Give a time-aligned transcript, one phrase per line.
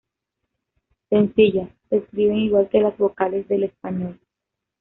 [1.11, 4.19] Sencillas: Se escriben igual que las vocales del español.